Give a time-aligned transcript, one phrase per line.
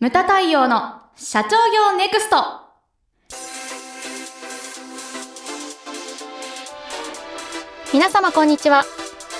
[0.00, 2.36] ムタ太陽の社長業ネクスト。
[7.92, 8.84] 皆様こんにちは。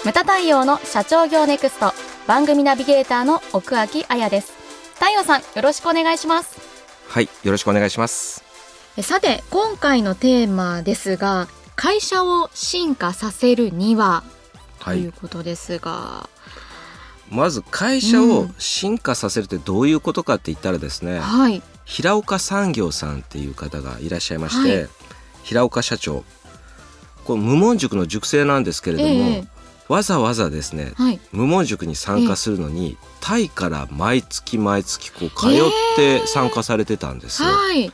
[0.05, 1.95] ムタ太陽の社長業ネクスト。
[2.27, 4.53] 番組ナビゲーターの奥脇彩です。
[4.97, 6.61] 太陽さんよろしくお願いします。
[7.09, 8.45] はい、よろしくお願いします。
[8.99, 14.25] えさて今回のテーマですが会社を進化させるには
[14.79, 14.99] とはい。
[14.99, 16.29] いう、ことですが、
[17.31, 21.63] まず会社を進化させるってどういうことかって言ったらですね、はい。
[21.85, 24.89] 平岡産業さんっていう方がいらっしゃいまして、はい。
[25.45, 26.25] 平岡社長。
[27.25, 29.13] これ無門塾の塾生なんですけれども、え
[29.45, 29.61] え。
[29.89, 31.21] わざわざですねはい。
[31.33, 35.51] 無門塾に参加するのに、タイから毎月毎月こう通っ
[35.97, 37.49] て参加されてたんですよ。
[37.49, 37.91] はい。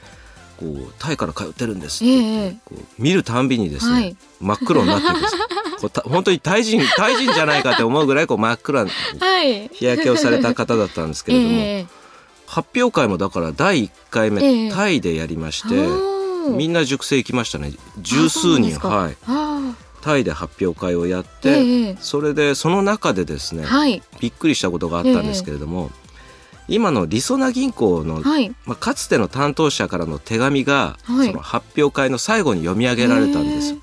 [0.58, 2.56] こうタイから通ってるんですって。
[2.64, 4.16] こう見るたんびにですね、はい。
[4.40, 5.36] 真っ黒になっていくんです。
[5.36, 5.40] よ。
[5.80, 8.90] こうた本当にタイ人タイ人じゃないかって思うぐらいこう真っ暗に
[9.20, 9.68] はい。
[9.68, 12.06] 日焼けをされた方だったんですけれども、ええ
[12.46, 14.70] 発表会もだから第1回目、ええ。
[14.70, 15.74] タイでやりまして、
[16.52, 17.72] みんんな塾生行きましたね。
[17.98, 19.16] 十数人はい。
[19.26, 24.02] あタイで発表会をやっーて、ええそれでその中でですね、はい。
[24.20, 25.90] びっくりしたことがあったんですけれども、
[26.68, 28.54] 今のりそな銀行の、はい。
[28.64, 31.28] まあ、かつての担当者からの手紙が、はい。
[31.28, 33.72] その発表会の最後に読み上げられたんです。
[33.72, 33.78] よ。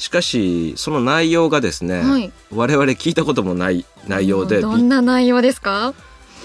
[0.00, 2.32] しかしその内容がですね、はい。
[2.50, 5.92] 我々聞いたこともない内容でどんな内容ですか？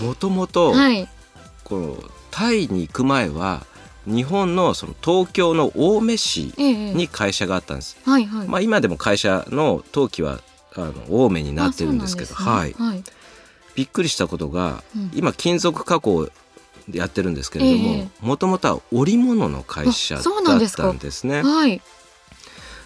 [0.02, 1.08] もともとはい。
[1.64, 3.66] このタイに行く前は
[4.06, 6.94] 日本のその東京の青梅市ええ。
[6.94, 8.48] に会社があったんです、はいはい。
[8.48, 10.42] まあ、今でも会社の登記は
[10.76, 12.74] あの青梅になってるんですけどあそうなんはい。
[12.74, 13.04] はい。
[13.76, 15.12] びっくりしたことがうん。
[15.14, 16.30] 今金属加工
[16.90, 20.24] でやってるんですけれどえももともとは織物の会社だっ
[20.76, 21.42] たんですね。
[21.42, 21.82] はい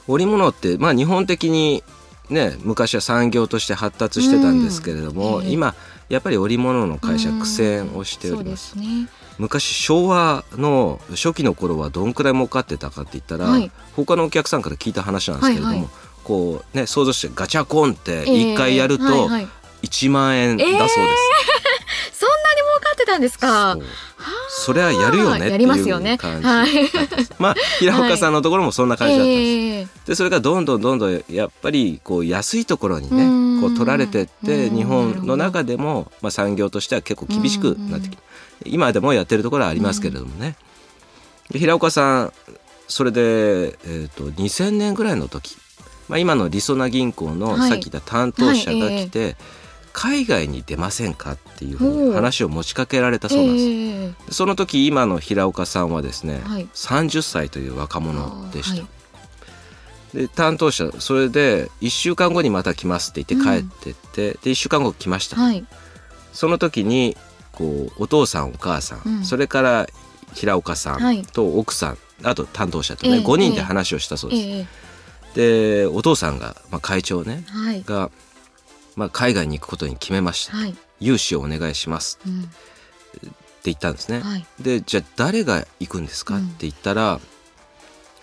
[0.10, 1.84] 織物って、まあ、日本的に
[2.30, 5.76] ね昔は産業として発達してたんですけれども、うんええ今
[6.10, 8.72] やっぱり織物の会社うん苦戦をしております。
[8.72, 9.10] そうですね。
[9.38, 13.72] 昔昭和の初期の頃はどんくらい儲かってたかって言ったら、はい。
[13.96, 15.90] 他のお客さんから聞いた話なんですけれども、はいはい。
[16.24, 19.48] こうね想像してガチャコンってええ1回やるとはいはい。
[19.84, 20.90] 1万円だそうです。
[20.90, 21.59] そんなに儲かって
[23.10, 23.78] たんですか
[24.50, 26.12] それはやるよねってやりますよね。
[26.12, 26.70] いう感じはい。
[27.40, 29.40] まあ平岡さんのところもそんな感じだったんです。
[29.40, 33.56] ええでそれがどんどんどんどんやっぱりこう安いところにうん。
[33.56, 34.76] ねこう取られてってうん。
[34.76, 38.24] 日本の中でもまあ産業としては結構厳しくなってきて
[38.66, 40.56] 今でもやってるところはありますけれどもね。
[41.50, 42.34] で平岡さん
[42.88, 45.58] それで、えー、と2000年ぐらいの時、
[46.08, 47.70] まあ、今のりそな銀行のはい。
[47.70, 49.06] さっき言った担当者がはい。
[49.06, 49.36] 来て、
[49.94, 53.66] 海外に出ませんかっていうふうに話を持ちかけられたそうなんです。
[53.66, 54.32] ええ。
[54.32, 56.68] その時今の平岡さんはですね、はい。
[56.74, 58.82] 30歳という若者でした。
[58.82, 58.90] はい。
[60.14, 65.66] で担当者それで1週間後にまた来ますって言って帰ってって、で1週間後来ました、はい。
[66.34, 67.16] その時に
[67.52, 69.24] こうお父さんお母さん、うん。
[69.26, 69.88] それから
[70.34, 71.20] 平岡さはい。
[71.22, 74.68] んと奥さん、あと担当者とね、ええ5人で話をしたそうです、え
[75.36, 75.84] え。
[75.84, 77.84] でお父さんが、まあ、会長ねはい。
[77.84, 78.10] が、
[79.00, 80.76] まあ、海外に行くことに決めました、はい。
[81.00, 82.20] 融資をお願いします。
[82.28, 82.42] うん。
[82.42, 82.50] って
[83.64, 84.46] 言ったんですね、はい。
[84.60, 86.42] でじゃあ誰が行くんですか、うん。
[86.44, 87.22] って言ったら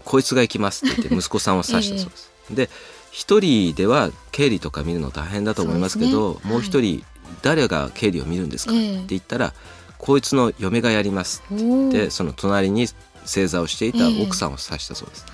[0.04, 2.30] こいつが行きますって言って 息子さんを指したそうです。
[2.50, 2.70] で
[3.10, 6.52] 一人では経理とか見るの大変だと思いますけどそうですね。
[6.52, 7.04] もう一人
[7.40, 8.96] 誰が経理を見るんですか、ええ。
[8.96, 9.54] って言ったら
[9.96, 11.88] こいつの嫁がやりますおー。
[11.92, 12.86] でその隣に
[13.24, 14.22] 正座をしていたええ。
[14.24, 15.24] 奥さんを指したそうです。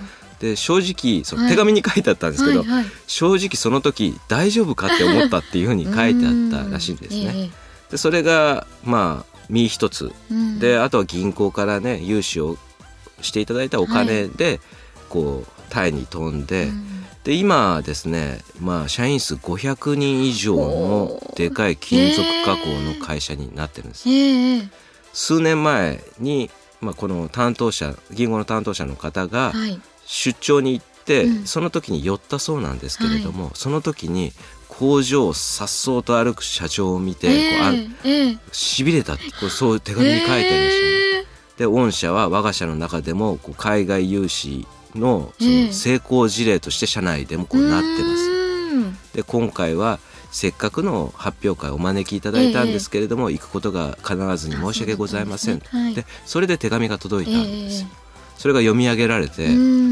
[0.43, 1.51] で正直そのはい。
[1.51, 2.85] 手紙に書いてあったんですけど、はいはい。
[3.07, 7.31] 正直その時大丈夫かって思ったっていうふうに 書いてあったらしいんですね。
[7.33, 7.91] ええ。
[7.91, 10.11] でそれがまあ身一つ。
[10.29, 10.59] うん。
[10.59, 12.57] であとは銀行からね融資を
[13.21, 14.59] していただいたお金で、
[15.07, 17.05] こうタイに飛んで、うん。
[17.23, 24.09] で今ですねまあ社員数500人以上のでかい金属加工の会社になってるんです。
[24.09, 24.69] ええ。
[25.13, 31.45] 数年前に、まあ、この担当者銀行の担当者の方がはい出張に行って、うん。
[31.45, 34.31] その時に寄ったそうなんですけれども、その時に
[34.67, 38.31] 工場をさっそうと歩く社長を見て、こうあえええ。
[38.31, 40.69] えしびれたってこうそういう手紙に書いてありましたね。
[41.21, 41.25] え。
[41.57, 44.65] で御社は我が社の中でもこう海外融資
[44.95, 45.67] のそええ。
[45.67, 48.29] の成功事例として社内でもこうなってます。
[48.31, 48.97] うん。
[49.13, 49.99] で今回は
[50.31, 55.93] せっかくの発表会お招きいただいたんですけれども、行くことが必ずに申し訳ございませんですね。
[55.93, 57.81] でそれで手紙が届いたんです。
[57.81, 57.87] よ。
[57.91, 58.03] え。
[58.39, 59.82] それが読み上げられて、うん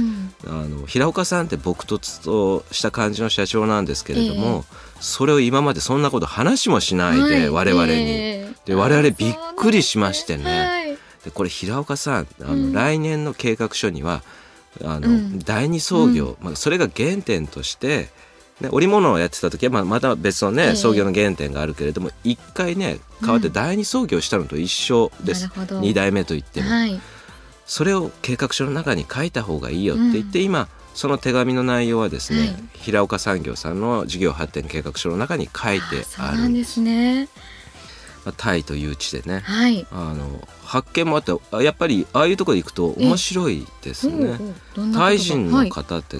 [0.47, 4.65] あの平岡さんって朴突とした感じの社長なんですけれども、
[4.99, 7.49] それを今までそんなこと話もしないで、はい。
[7.49, 7.91] 我々に。
[7.91, 8.53] ええ。
[8.65, 10.43] で我々びっくりしましてね。
[10.43, 10.97] はい。
[11.25, 12.73] でこれ平岡さんあの、うん。
[12.73, 14.23] 来年の計画書には
[14.83, 15.39] あの、うん。
[15.39, 18.09] 第二創業、まあ、それが原点として
[18.61, 20.75] ね、織物をやってた時はまあまた別のね、ええ。
[20.75, 25.79] 創業の原点があるけれども一回ね変わって第二創業したのと一緒です、なるほど。
[25.79, 27.01] 二代目といっても、はい。
[27.73, 32.55] それを計画書の中に書いた方がいいよって言って、今その手紙の内容はですね、はい。
[32.73, 37.29] 平岡産業さんの事業発展計画書の中に書いてあるなんですね。
[38.25, 39.39] まあタイという地でね。
[39.39, 39.87] はい。
[39.89, 44.37] あの発見もあってあやっぱりああいうところに行くと面白いですね。
[44.77, 45.69] おうおうタイ人のはい。
[45.69, 46.17] 方って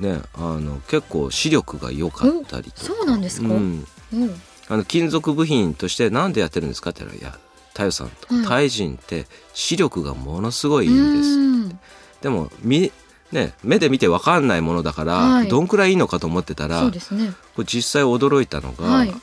[0.00, 2.86] ね、あの結構視力が良かったりとか。
[2.86, 3.48] そうなんですか？
[3.48, 3.86] うん。
[4.14, 4.16] う。
[4.16, 4.40] ん
[4.70, 7.38] あの金属部品としてなんでやってるんですかって言ったら「いや
[7.78, 8.46] 太陽さんと、はい。
[8.46, 11.78] タイ人って視力がものすごいいいんです」うん。
[12.20, 12.90] でもみ、
[13.30, 15.48] ね、目で見て分かんないものだから、はい。
[15.48, 16.90] どんくらいいいのかと思ってたらね。
[17.54, 19.14] これ実際驚いたのが、はい。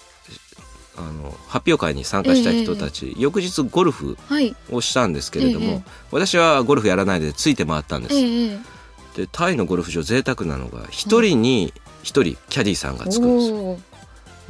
[0.97, 4.55] あの発表会に参加した人たち、翌日ゴルフはい。
[4.71, 8.59] をしたんですけれども、ええ私はゴルフやらないでついて回ったんです、えええ
[9.15, 11.73] でタイのゴルフ場贅沢なのが一人に
[12.03, 13.79] 一人キャディーさんがえつくんですよ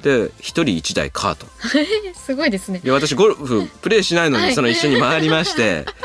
[0.02, 1.48] で一人一台カート。
[2.16, 2.80] すごいですね。
[2.84, 4.50] で私ゴルフプレーしないのはい。
[4.50, 5.86] にその一緒に回りまして。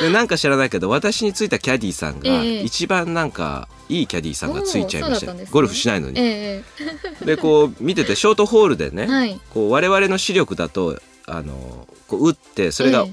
[0.00, 2.62] でなんか知らないけど私についたキャディーさんがええ。
[2.62, 5.34] 一番なんかいいキャディーさんがついちゃいました。
[5.34, 5.46] ね。
[5.50, 6.64] ゴルフしないのに、え
[7.24, 9.40] でこう見ててショートホールでね、え はい。
[9.50, 13.06] こう我々の視力だとあのこう打ってそれが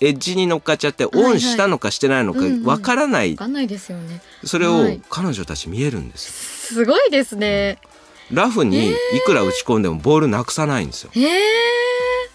[0.00, 4.20] えエッジに乗っかっちゃってはいオンしたのかしてないのかわからない、わかんないですよね。
[4.44, 5.00] それをはい。
[5.08, 6.32] 彼女たち見えるんですよ。
[6.82, 7.78] すごいですね。
[8.30, 8.94] ラフにい
[9.24, 11.10] くら打ち込んでもボールなくさないんですよ。
[11.16, 11.28] ええ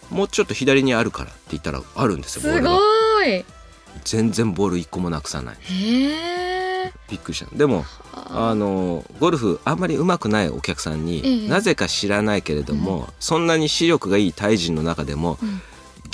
[0.09, 2.71] もうちょっと左にあるからって言ったらあるんですよボーすルが。
[2.71, 3.45] ごい。
[4.03, 5.57] 全然ボール一個もなくさない。
[7.09, 7.55] びっくりした。
[7.55, 8.53] でもあ。
[8.53, 11.47] のゴルフあんまり上手くないお客さんに、ええ。
[11.47, 15.61] なぜか知らないけれども、そんなに視力がいいタイ人の中でも、うん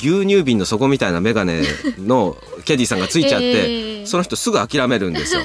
[0.01, 1.61] 牛乳瓶の底みたいな眼鏡
[1.99, 5.41] のキャディーさんがついちゃって、 ええその人すぐ諦めるんですよ。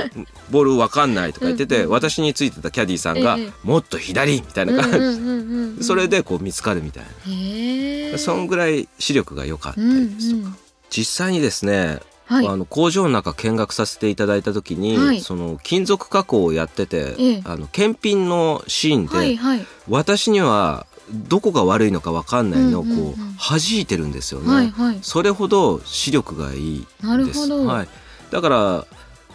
[0.50, 3.52] ボールわかんないとか言ってて、うんうん私についてたキャディーさんが、ええ。
[3.62, 5.32] もっと左みたいな感じ、うんうんうんう
[5.66, 5.84] んうん。
[5.84, 8.12] それでこう見つかるみたいへえ。
[8.12, 10.56] な、そんぐらい視力が良かったうんりですとか、うん。
[10.90, 12.46] 実際にですね、はい。
[12.46, 15.20] あの工場の中見学させていただいた時に、はい。
[15.20, 17.42] その金属加工をやってて、ええ。
[17.44, 19.66] あの検品のシーンで、はいはい。
[19.88, 23.06] 私にはどこが悪いのか分かんないのをこう,、うんうん。
[23.08, 24.98] うん弾いてるんですよね、はいはい。
[25.02, 27.52] それほど視力がいいんです。
[27.52, 27.88] はい、
[28.30, 28.86] だから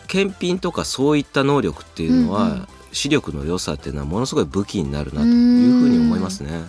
[0.08, 2.68] 検品とかそういった能力っていうのは、うんうん。
[2.92, 6.64] 視力の良さっていうのはものすごい武器になるなというふうに思いますね。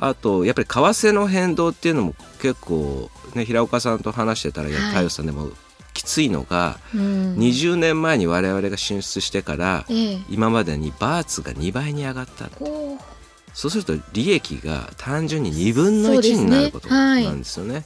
[0.00, 4.88] あとやっぱり為替の変動っていうのも結構ね平岡さんと話してたら、いやはい。
[4.90, 5.50] 太陽さんでも
[5.92, 7.34] きついのが、うん。
[7.36, 10.18] 20年前に我々が進出してからええ。
[10.30, 13.17] 今までにバーツが2倍に上がったこう。
[13.54, 17.84] そうすると利益が単純に2分の1そうですねになることはいなんですよね。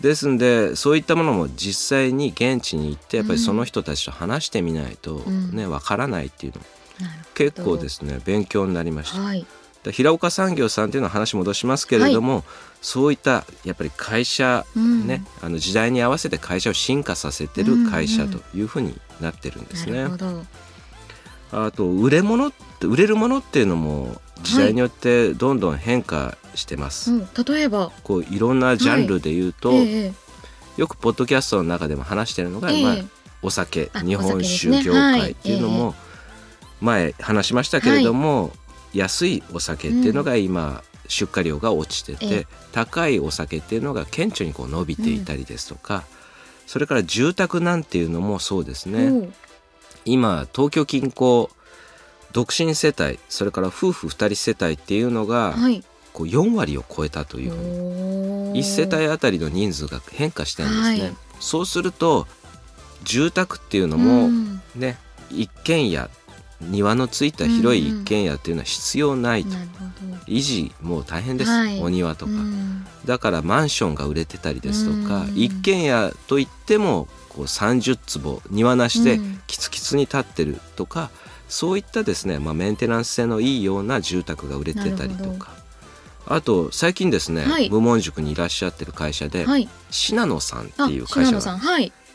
[0.00, 6.60] ですんでそういったものも実際に現地に行ってやっぱりその人たちと話してみないとうんねわからないっていうの
[7.34, 9.20] 結構ですね勉強になりました。
[9.20, 9.46] はい。
[9.84, 12.44] で平岡産業さんっていうのは話戻しますけれども、
[12.82, 19.98] そういったやっぱり会社うんね、あの時代に合わせて会社を進化させてる会社というふうになってるんですね。
[19.98, 20.46] なるほど。
[21.52, 27.12] あと売れ物って売れるものっていうのも時代によってどんどん変化してます。
[27.12, 27.28] うん。
[27.46, 27.90] 例えば。
[28.02, 30.12] こういろんなジャンルで言うと、ええ
[30.76, 32.96] よくポッドキャストの中でも話してるのが、ええまあ、
[33.40, 35.94] お酒あ日本お酒業界っていうのも
[36.82, 38.52] 前話しましたけれども、
[38.92, 42.46] 安いお酒っていうのが今、出荷量が落ちてて、ええ
[42.76, 46.04] 高いお酒っていうのが顕著にこう伸びていたりですとか、
[46.66, 49.30] それから住宅なんていうのもそうですね。
[50.04, 51.48] 今東京近郊
[52.36, 55.82] 独身世帯それから夫婦2人世帯っていうのがはい。
[56.12, 57.70] こう4割を超えたというふうに。
[57.70, 58.58] おー。
[58.58, 61.14] 1世帯あたりの人数が変化してるんですね、はい。
[61.40, 62.26] そうすると
[63.04, 64.60] 住宅っていうのもうん。
[64.74, 64.98] ね、
[65.30, 66.10] 一軒家
[66.60, 70.16] 庭のついた広い一軒家っていうのは必要ないと、なるほど。
[70.26, 71.80] 維持もう大変です、はい。
[71.80, 72.86] お庭とか、うん。
[73.06, 75.36] だからマンションが売れてたりですとか、うん。
[75.36, 79.40] 一軒家といってもこう30坪庭なしでうん。
[79.46, 81.10] キツキツに立ってるとか、
[81.48, 85.54] そういったですね、まあ、メンテナンス性のいいような住宅が売れてたりとか。
[86.28, 87.70] あと最近ですね、はい。
[87.70, 89.68] 無門塾にいらっしゃってる会社で、はい。
[89.90, 91.60] 信濃さんってあ、いう会社が。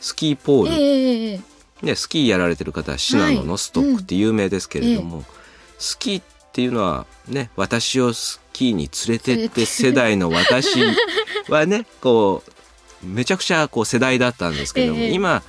[0.00, 1.40] スキーポール、ええええ
[1.82, 5.24] ね、スキーやられてる方は信濃のストックって有名ですけれども、
[5.78, 10.78] スキーっていうのはね私をスキーに連れてって世代の私
[11.48, 12.42] はねこ
[13.02, 15.10] うめちゃくちゃこう世代だったんですけども、 ええ。
[15.10, 15.42] 今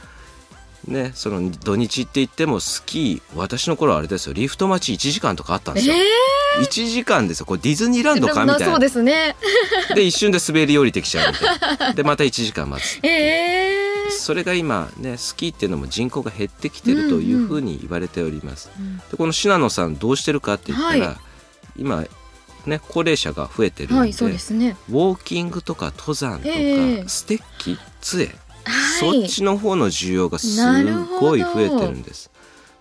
[0.88, 4.34] ねその土日って言ってもスキー私の頃はあれですよ。
[4.34, 5.94] リフト待ち1時間とかあったんですよ。
[5.96, 7.46] え1時間ですよ。
[7.46, 8.44] これディズニーランドか？
[8.46, 9.36] みたいそうなですね。
[9.96, 11.94] で一瞬で滑り降りてきちゃうみたいな。
[11.94, 18.70] でまた1時間待つ ええそれが今ねスキーっていうのも人口が減ってきてるというふうに言われております。
[18.78, 18.98] うん。
[18.98, 21.18] でこの信濃さんどうしてるかって言ったら、はい。
[21.78, 22.06] 今
[22.66, 24.76] ね高齢者が増えてるんで,、はいそうですね。
[24.90, 28.36] ウォーキングとか登山とか、ええステッキ杖、はい
[29.00, 30.58] そっちの方の需要がす
[31.20, 32.32] ごい増えてるんです。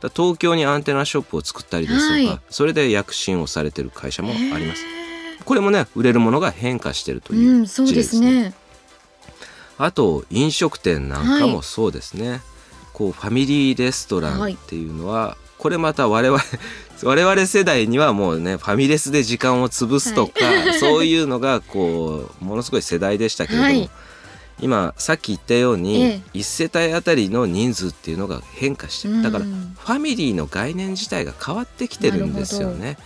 [0.01, 2.41] だ東京にアンテナショップを作ったりですとか、はい。
[2.51, 4.83] それで躍進をされてる会社もあります。
[4.83, 5.03] へ
[5.45, 8.55] これもね売れるものが変化してるとーいううんそうですね。
[9.79, 12.41] あと飲食店なんかもそうですね、
[12.93, 16.41] こうファミリーレストランっていうのは、これまた我々
[17.03, 20.33] 我々世代にはもうねファミレスで時間を潰すとか、
[20.79, 23.91] そういうのがこうものすごい世代でしたけれども、はい
[24.61, 26.21] 今さっき言ったように、ええ。
[26.35, 29.23] 一世帯あたりの人数っていうのが変化してる。
[29.23, 32.97] だからうんファミリーの概念自体が変わってきてるんですよね。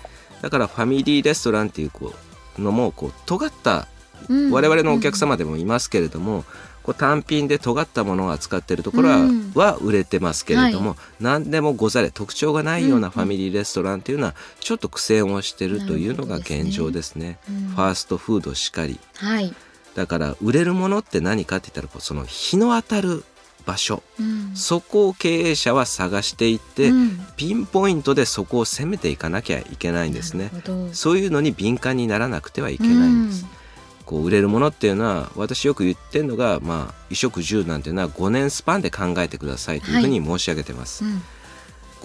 [0.43, 2.15] だからファミリーレストランっていうこ
[2.59, 3.89] うのもこう尖った
[4.29, 4.51] うん。
[4.51, 6.45] 我々のお客様でもいますけれども、
[6.83, 9.53] こう単品で尖ったものを扱っているところは,、うん。
[9.55, 17.39] は売れてますけれども、何でもござれ特徴がないようなファミリーレストランっていうのはちょっと苦戦をしてるというのが現状ですね。
[17.49, 17.57] うん。
[17.71, 18.99] ファーストフードしかり。
[19.17, 19.55] はい
[19.97, 23.25] だから売れるものって何かって言ったらこうその日の当たる
[23.65, 24.03] 場所。
[24.21, 24.53] うん。
[24.55, 27.27] そこを経営者は探していって、うん。
[27.37, 30.51] ピンポイントでそこを攻めていかなきゃいけないんですね。
[30.93, 33.47] そういうのに敏感にならなくてはいけないんです。
[34.05, 41.05] こう売れるものっていうのは私よく言ってるのが、まあ、衣食住なんていうのは5年スパンで考えてくださいというふうに申し上げてます。
[41.05, 41.23] うん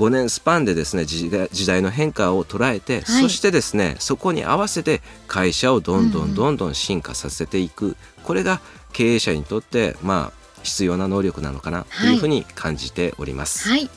[0.02, 3.22] 5年スパンでですね時代の変化を捉えて、はい。
[3.22, 8.62] そしてですねそこに合わせて会社をどんどんどんどん進化させていく、これが
[8.94, 13.70] 経営者にとってまあ必要な能力なのかなというふうに感じております。
[13.70, 13.90] はい。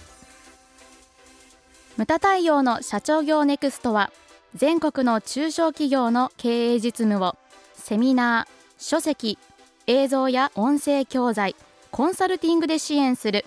[1.96, 4.12] ムタ太陽の社長業ネクストは
[4.54, 7.36] 全国の中小企業の経営実務を
[7.76, 9.38] セミナー書籍
[9.86, 11.56] 映像や音声教材
[11.90, 13.46] コンサルティングで支援する